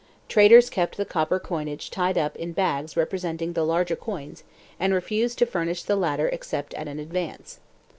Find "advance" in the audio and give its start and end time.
6.97-7.59